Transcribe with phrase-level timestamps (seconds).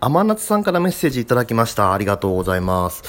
[0.00, 1.92] 甘夏さんからメッセージいただきました。
[1.92, 3.02] ありがとうございます。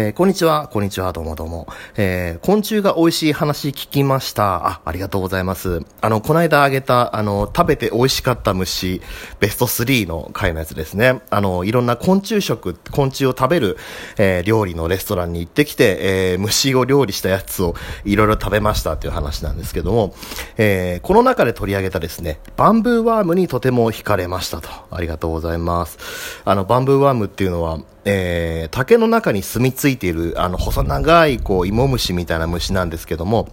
[0.00, 1.66] えー、こんにちは、こんにちは、どうもどうも。
[1.96, 4.68] えー、昆虫が美味しい話聞きました。
[4.68, 5.82] あ、ありがとうございます。
[6.00, 9.02] あの、この間あげた、あの、食べて美味しかった虫、
[9.40, 11.20] ベスト3の回のやつですね。
[11.30, 13.76] あの、いろんな昆虫食、昆虫を食べる、
[14.18, 20.14] えー、料理のレストランに行ってきて、えー、虫を料理したやつをいろいろ食べましたっていう話なんですけども、
[20.58, 24.68] えー、この中で取り上げたですね、バンブーワームにとても惹かれましたと。
[24.92, 25.98] ありがとうございます。
[26.44, 27.80] あの、バンブーワームっていうのは、
[28.10, 33.48] えー、竹の中に住み着いている、あの、細長い、こう、芋虫みたいな虫なんですけども、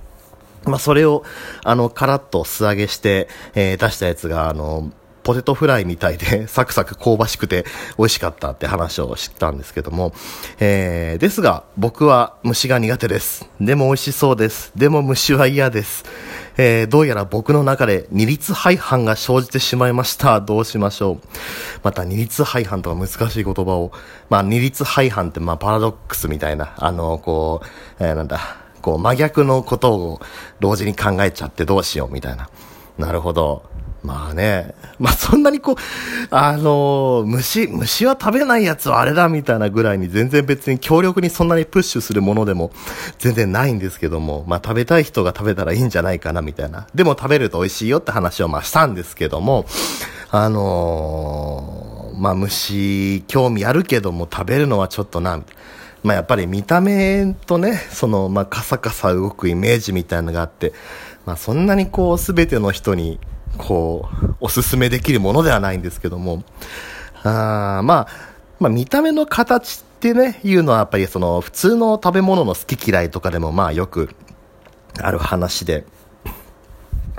[0.64, 1.23] まあ、それを、
[1.66, 4.91] あの、カラッと素揚げして、えー、出したやつが、あの、
[5.26, 7.66] ポテトフライみたいで、 サクサク香ばしくて
[7.98, 10.14] 美味しかったって話をしたんですけども、
[10.60, 13.50] えー、ですが、僕は虫が苦手です。
[13.60, 14.72] でも美味しそうです。
[14.76, 16.06] でも虫は嫌です。
[16.58, 20.40] えー、どうやら僕の中で二律背反が生じてしまいました。
[20.42, 21.28] どうしましょう。
[21.82, 23.92] また二律背反とか難しい言葉を、
[24.30, 27.62] まあ二律背反ってまあパラドックスみたいな、あの、こ
[28.00, 28.39] う、えー、なんだ、
[28.84, 30.22] こう真逆のことを
[30.60, 32.48] 同時に考えちゃってどうしようみたいな。
[33.00, 33.75] なるほど。
[34.06, 35.75] まあね、まあそんなにこう、
[36.30, 42.72] あのー、虫、虫は食べないやつはあれだみたいなぐらいに全然別に強力にそんなにプッシュするものでも
[43.17, 46.88] 全然ないんですけども、まあ食べたい人が食べたらいいんじゃないかなみたいな。
[46.94, 49.66] でも食べると美味しいよって話をまあしたんですけども、
[50.30, 55.42] あのー、まあ虫興味あるけども食べるのはちょっとな、
[56.03, 60.73] まあやっぱり見た目とね、そのまあカサカサ動くイメージみたいなのがあって、
[61.26, 63.20] まあそんなにこう全ての人に
[63.58, 66.44] こう、おすすめできるものではないんですけども、
[67.23, 68.08] あまあ、
[68.59, 74.16] まあ見た目の形ってね、いうのはやっぱりその普通の食べ物の好き嫌いとかでもまあよく
[75.02, 75.86] ある話で、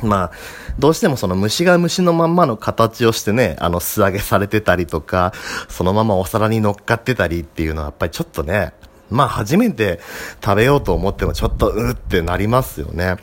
[0.02, 0.32] まあ、
[0.78, 5.32] どうしてもその虫が虫のまんまの形をしてね、あの素揚げされてたりとか、
[5.68, 8.72] そのままお皿に乗っかってたりっていうのはやっぱりちょっとね、
[9.10, 10.00] まあ初めて
[10.44, 13.16] 食べようと思ってもちょっとうってなりますよね。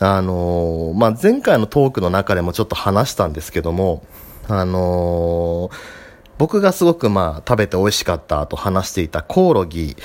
[0.00, 4.04] あのー、まあ、前回のトークの中でもちょっと話したんですけども、
[4.48, 5.76] あのー、
[6.38, 9.96] 僕がすごくまあ食べて美味しかったと話していたコオロギ。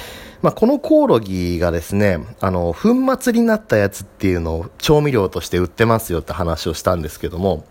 [0.42, 7.66] まあ、このコオロギがですね、あの、粉末になったやつっていうのを調味料として売ってますよって話をしたんですけども、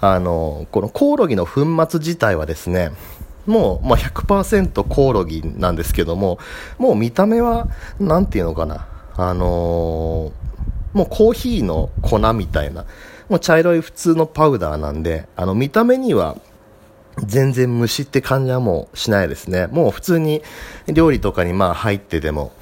[0.00, 2.90] あの、このコオロギの粉末自体はですね、
[3.46, 6.38] もう、まあ、100%コオロギなんですけども、
[6.78, 7.68] もう見た目は、
[8.00, 10.41] なんていうのかな、あのー
[10.92, 12.84] もうコーヒーの粉みたいな、
[13.28, 16.36] もう茶色い普通のパウダーなんで、あの見た目には
[17.24, 19.66] 全然虫って感じはもうしないですね。
[19.68, 20.42] もう普通に
[20.86, 22.52] 料理とかにまあ入ってても、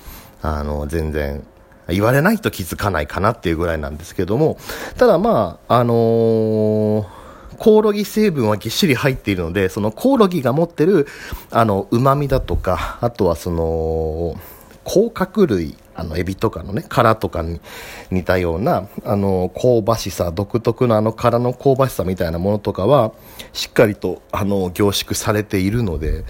[0.43, 1.45] あの全然
[1.89, 4.59] 言われないと気づかないかなっていうぐらいなんですけども、
[4.97, 7.07] ただまあ、あのー、
[7.59, 11.07] コオロギ成分はぎっしり入っているので、そのコオロギが持ってる、
[11.51, 14.37] あの、旨味だとか、あとはその、
[14.85, 17.61] 甲殻類あのエビとかのね殻とかに
[18.11, 23.12] 似たようなあの香ばしさ独特のあの殻の香ばしさみたいなものとかは
[23.53, 26.25] しっかりとあの凝縮されているので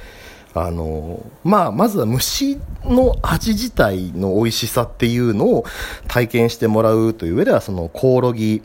[0.55, 5.65] あのまあまずは虫の味自体の美味しさっていうのを
[6.09, 8.63] 体験してもらうという上ではそのコオロギ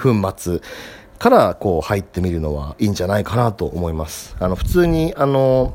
[0.00, 0.60] 粉末
[1.18, 4.36] からこう入ってみるのはいいんじゃないかなと思います。
[4.38, 5.74] あの普通にあの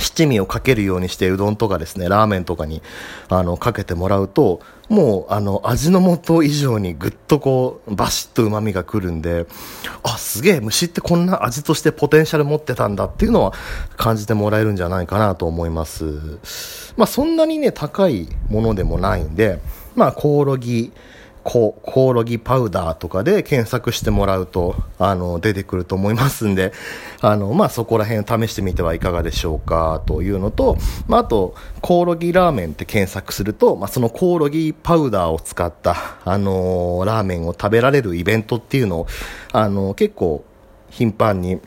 [0.00, 2.82] 七味をかけるようにしてうどんとかですね、ラーメンとかに、
[3.28, 9.46] あの、かけてもらうと、もう、あの、味の素以上にぐっとこう、バシッと旨味がくるんで、
[10.02, 13.52] あ、すげえ、虫ってこんな味としてポテンシャル持ってたんだっていうのは
[13.96, 16.04] 感じてもらえるんじゃないかなと思います。
[16.96, 19.60] まあ、そんなにね、高いものでもないんで、
[19.94, 20.92] まあ、コオロギ、
[21.44, 26.72] ココオロギパウダーとかで検索してもらうと、あの、出てくると思いますんで、
[27.20, 39.06] あの、まあ、そこら辺試してみてはいかがでしょうか、というのと、まあ、あと、コオロギラーメンって検索すると、まあ、そのコオロギパウダーを使った、あのー、ラーメンを食べられるイベントっていうのを、
[39.52, 40.44] あの、結構、
[40.90, 41.60] 頻繁に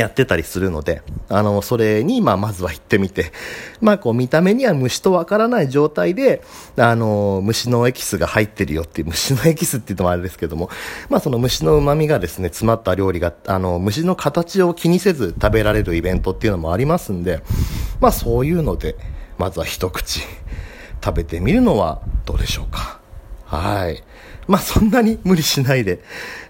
[0.00, 3.32] やってたりするので、あの、それに、まあ、まずは行ってみて、
[3.80, 6.42] まあ、こう、見た目には虫とわからない状態で、
[6.76, 10.70] あの、虫のエキスが入ってるよっていう、虫のエキスって言うのもあれですけども、
[11.08, 17.42] まあ、その虫の旨味がですね、詰まった料理が、あの、虫の形を気にせず食べられるイベントっていうのもありますんで、
[18.00, 18.96] まあ、そういうので、
[19.38, 20.20] まずは一口
[21.04, 23.03] 食べてみるのはどうでしょうか。
[23.56, 24.02] はい。
[24.46, 26.00] まあそんなに無理しないで、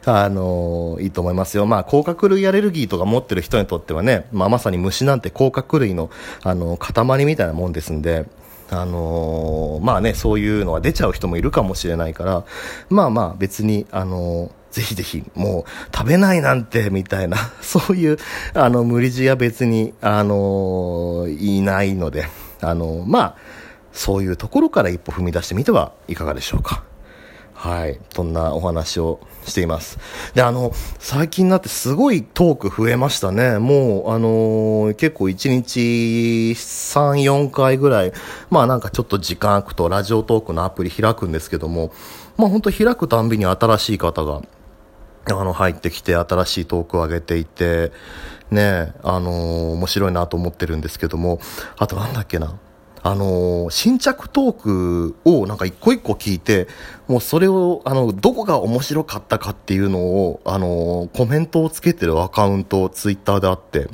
[0.04, 1.66] あのー、いいと思いますよ。
[1.66, 6.10] まあ甲殻類アレルギーとか持ってる人にとってはね、まあまさに虫なんて甲殻類の、
[6.42, 8.26] あのー、塊みたいなもんですんで、
[8.70, 12.44] あのー、まあね、そういうのは出ちゃう人もいるかもしれないから、
[12.90, 18.18] まあまあ別に、あのぜひぜひ、もう、食べないなんて、みたいな、 そういう、
[18.54, 22.26] あの、無理強いは別に、あのいないので、
[22.60, 23.36] あのまあ、
[23.92, 26.82] そういうところから一歩踏み出してみてはいかがでしょうか。
[27.54, 27.98] はい。
[28.14, 29.98] そんなお話をしています。
[30.34, 33.58] で、あの、最近になってすごいトーク増えましたね。
[33.58, 35.80] もう、あのー、結構1日
[36.52, 38.12] 3、4回ぐらい、
[38.50, 41.92] まあなんかちょっと時間空くとラジオトークのアプリ開くんですけども、
[42.36, 44.42] まあ本当開くたんびに新しい方が、
[45.26, 47.92] あの、入ってきて新しいトークを上げていて、
[48.50, 51.40] ね、あのー、面白いなと思ってるんですけども、
[51.78, 52.58] あとなんだっけな。
[53.06, 56.68] あのー、新着トークをなんか一個一個聞いて、
[57.06, 63.88] もうそれを、あの、どこが面白かったかっていうのを、あのー、コメントをつけてるアカウント、ツイッターであって、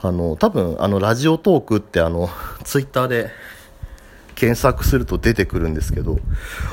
[0.00, 2.28] あの、多分、あの、ラジオトークってあの、
[2.64, 3.30] ツイッターで
[4.34, 6.18] 検索すると出てくるんですけど、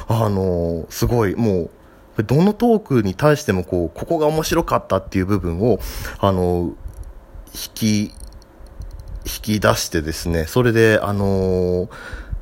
[0.07, 1.69] あの、すごい、も
[2.17, 5.79] う、どのトークに対してもこう、ここが面白かったっていう部分を、
[6.17, 6.71] あの、
[7.53, 8.13] 引き
[9.35, 11.89] 引き出してですね、それで、あのー、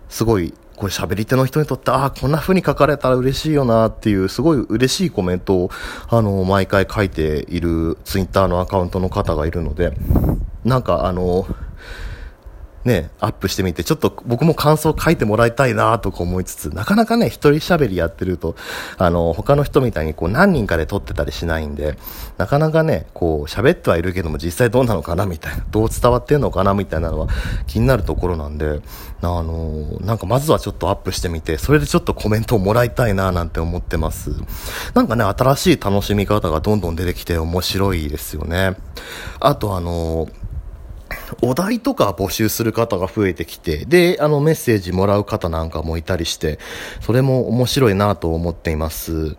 [0.10, 5.72] すごい、これ喋り手の人にとって、ああ、こんな風に書かれたら嬉しいよなっていう、すごい嬉しいコメントを、
[6.10, 9.94] あのー、毎回書いているツイッターのアカウントの方がいるので、
[10.64, 11.67] なんかあのー
[12.88, 18.56] ね、アップしてみて、ちょっと僕も感想書いてもらいたいなとか思いつつ、なかなかね、一人喋りやってると、
[18.98, 21.98] あの、他の人みたいにこう何人かで撮ってたりしないんで、
[22.38, 27.28] なかなかね、こう喋ってはいるけども実際どうなのかなみたいな、どう伝わってんのかなみたいなのは
[27.68, 28.80] 気になるところなんで、
[29.22, 34.32] あの、なんかまずはちょっとアップしてみて、それでちょっとコメントをもらいたいななんて思ってます。
[34.94, 38.78] なんかね、新しい楽しみ方がどんどん出てきて面白いですよね。
[39.40, 40.30] あとあの、
[41.42, 46.60] お題とか募集する方が増えてきて、で、あのメッセージもらう方なんかもいたりして、
[47.02, 49.36] それも面白いなと思っています。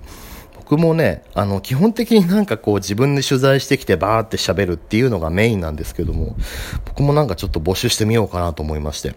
[0.56, 6.36] 僕もね、あの、基本的になんかこう自分で取材してきてバーって喋るっていうのがメインなんですけども、
[6.84, 9.14] 僕もなんかちょっと募集してみようかなと思いまして。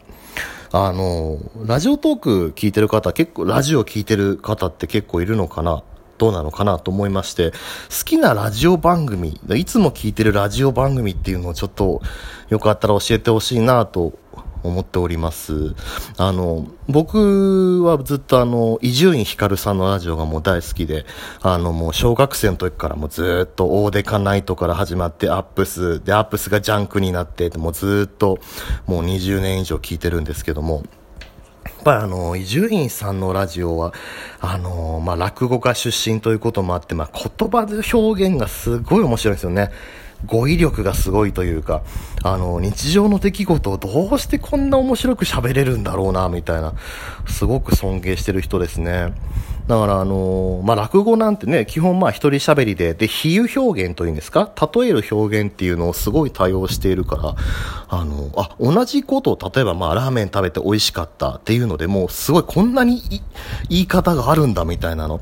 [0.72, 5.84] あの、ラジオトーク聞いてる方、結構、ラジオ聞いてる方って結構いるのかな？
[6.22, 12.00] どうなのかなと思いまして、好きなラジオ番組、いつも聞いてるラジオ番組っていうのをちょっと
[12.50, 14.14] よかったら教えてほしいなと
[14.62, 15.74] 思っております。
[16.18, 21.08] あの、僕はずっとあの、伊集院光さんのラジオがもう大好きで、
[21.42, 28.38] あのもう小学生の時からもうずっとオーデカナイトから始まってアップス、でアップスがジャンクになって、もうずっと
[28.86, 30.84] もう20年以上聞いてるんですけども、
[31.83, 33.94] ぱりあの、伊集院さんのラジオは、
[34.39, 39.72] あの、まあ、落語家出身ということもあって、まあ、言葉で表現がすごい面白いですよね。
[40.25, 41.81] 語彙力がすごいというか、
[42.24, 46.74] あの、日常の出来事をどうしてこんな面白く喋れるんだろうな、みたいな、
[47.28, 49.13] すごく尊敬してる人ですね。
[49.72, 54.52] だから、あの、まあ、落語なんてね、基本まあ一人喋りで、で、比喩表現というんですか？
[54.76, 57.36] 例える表現っていうのをすごい多用しているから、
[57.88, 63.02] あの、あ、同じことを、例えばまあ、ラーメン食べて美味しかったっていうのでもう、すごいこんなに
[63.70, 65.22] 言い方があるんだみたいなの、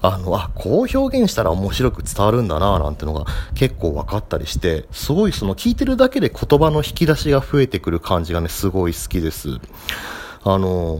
[0.00, 9.60] あの、あ、こう表現したら面白く伝わるんだななんてのが結構分かったりして、すごいその聞いてるだけで言葉の引き出しが増えてくる感じがね、すごい好きです。
[10.44, 10.98] あの、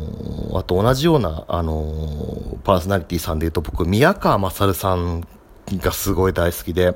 [0.54, 5.26] あと同じような、あの、パーソナリティさんで言うと僕、宮川勝さん
[5.70, 6.94] がすごい大好きで、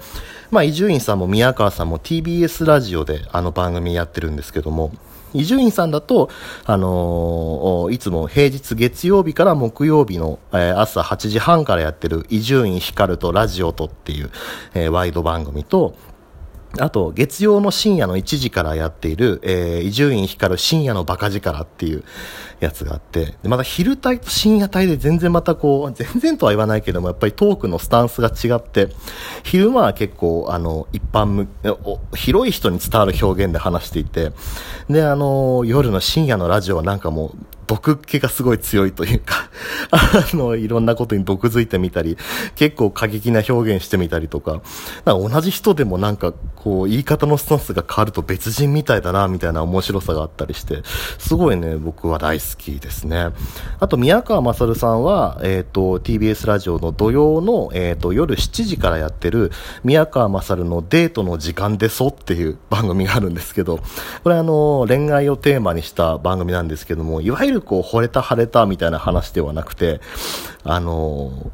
[0.51, 4.93] まあ、伊集院さんも宮川さんも TBS ラジオであの番組やってるんですけども、
[5.35, 6.31] 伊集院さんだと、
[6.65, 14.31] あのー、いつも平日月曜日から木曜日の、えー、朝8時半からやってる伊集院光とラジオとっていう、
[14.75, 15.95] えー、ワイド番組と、
[16.81, 22.05] あと、月曜の深夜の1時からやっている、え伊集院光深夜のバカ力っていう
[22.61, 28.89] やつがあって、でまた昼帯と深夜帯で全然またこう、全然とは言わないけども、やっぱりトークのスタンスが違って、
[29.45, 31.47] 昼間は結構、あの、一般
[32.15, 34.33] 広い人に伝わる表現で話していて、
[34.89, 39.51] で、あの、夜の深夜のラジオはなんかもう、毒気がすごい強いというか
[39.91, 42.17] あの、いろんなことに毒づいてみたり、
[42.55, 44.61] 結構過激な表現してみたりとか、
[45.05, 50.83] か同じ人でもなんか、こう、言い方のスタンスが変わると別人みたいだな、みたいな面白さがあったりして、
[51.19, 53.29] すごいね、僕は大好きですね。
[53.81, 59.53] あと、宮川勝さんは、えっ、ー、と、TBS ラジオの土曜の、えっ、ー、と、夜7時からやってる、
[59.85, 63.81] 宮川勝のデートの時間でそっていう番組があるんですけど、
[64.23, 70.01] これあの、恋愛をテーマにした番組なんですけども、いわゆるるこう、惚れた腫れたみたいな話ではなくて、
[70.65, 71.51] あの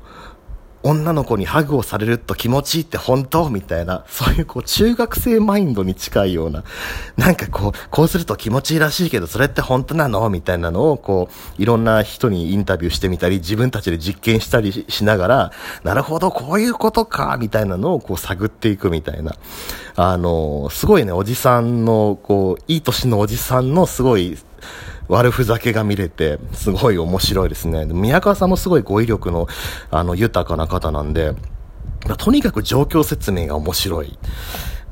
[0.84, 3.48] 女の子にハグをされると気持ちいいって本当？
[3.50, 6.64] みたいな、そういうこう中学生マインドに近いような、
[7.16, 10.28] なんかこう、こうすると気持ちいいらしいけど、それって本当なの？
[10.28, 15.52] みたいなのを、こう、いろんな人にインタビューしてみたり、自分たちで実験したりしながら、
[15.84, 19.36] なるほど、こういうことか、みたいなのをこう探っていくみたいな。
[19.94, 24.36] あの、すごいね、おじさんの、こう、いい年のおじさんのすごい、
[25.08, 27.84] 悪ふざけが見れて、すごい面白いですね。
[27.86, 29.46] 宮川さんもすごい語彙力の、
[29.90, 31.34] あの、豊かな方なんで、
[32.18, 34.18] とにかく状況説明が面白い。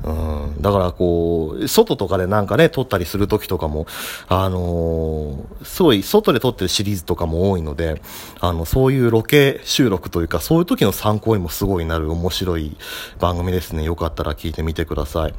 [0.03, 3.85] うん、だからこう、外とかでなんかね、撮ったりするときとかも、
[4.27, 8.01] あのー、すごい外で撮ってるシリーズとかも多いので、
[8.39, 12.75] あの、そういうロケ収録というか、そういう時の参考にもすごいなる面白い
[13.19, 13.83] 番組ですね。
[13.83, 15.35] よかったら聞いてみてください。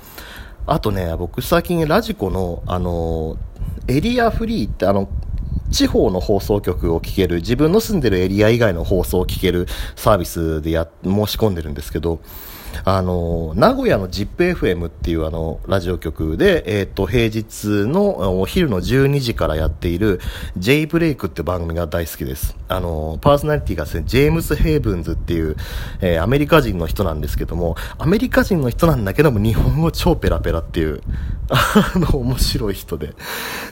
[0.66, 3.51] あとね、僕最近ラジコの、あのー
[3.88, 5.08] エリアフリーってあの、
[5.70, 12.20] 地方の放送局を聞ける、自分の住んでるエリア以外の放送を聞けるサービスでや、申し込んでるんですけど、
[12.84, 20.20] あの、名古屋の ZIPFM っていうあの、ラジオ局で、えっ、ー、と、平日のお昼の12時からやっている
[20.56, 22.56] J ブレイクって番組が大好きです。
[22.68, 25.56] あの、パーソナリティがですね、ジェームス・ヘイブンズっていう、
[26.00, 31.02] えー、アメリカ人の人なんですけども、アメリカ人の人なんだけども、日本語超ペラペラっていう、
[31.50, 33.14] あの、面白い人で。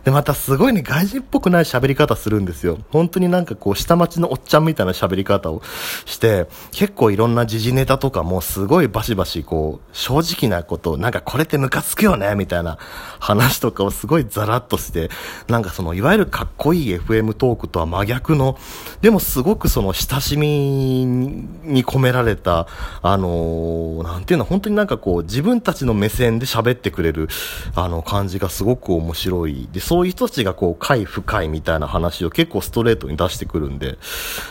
[0.04, 2.78] で、またすごいね、外人っぽくない喋り方するんですよ。
[2.90, 5.62] 本当になんかこう、下町のおっちゃんみたいな喋り方を
[6.04, 12.78] して、結構いろんな時事ネタとかもすごいバシバシこう、正直なことなんかこれってムカつくよねみたいな
[13.18, 15.11] 話とかをすごいザラッとして、
[15.49, 18.59] なんかその、いわゆるかっこいい FM トークとは真逆の、
[19.00, 22.66] でもすごくその親しみに込められた、
[23.02, 27.28] あのー、なんていうの、本当になんかこう、自分たちの目線で喋ってくれる、
[27.75, 29.68] あの感じがすごく面白い。
[29.73, 33.99] で、そういう人たちがこう、快不快みたいな話を結構ストレートに出してくるんで、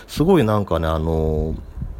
[0.07, 1.55] すごいなんかね、あのー、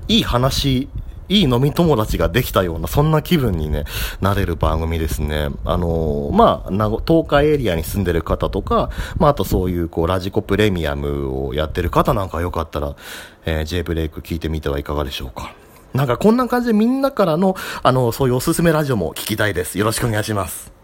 [0.07, 0.89] いい話
[1.29, 3.85] いい飲み友達ができたような、そんな気分にね、
[4.19, 5.49] なれる番組ですね。
[5.63, 12.95] あのー、まあ、東海エリアに住んでる方とか、まあ、あとそういう、こう、ラジコプレミアムをやってる方なんかよかったら、
[13.45, 15.53] えー、J ブレイク聞いてみてはいかがでしょうか。
[15.93, 19.77] なんかこんな感じでみんなからの、あの、そういうおすすめラジオも聞きたいです。
[19.77, 20.71] よろしくお願いします。